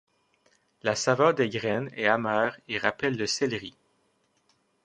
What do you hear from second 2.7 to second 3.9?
rappelle le céleri.